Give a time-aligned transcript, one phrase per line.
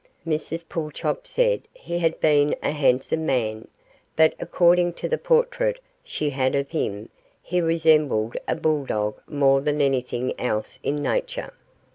[0.25, 3.67] Mrs Pulchop said he had been a handsome man,
[4.15, 9.61] but according to the portrait she had of him he resembled a bull dog more
[9.61, 11.53] than anything else in nature.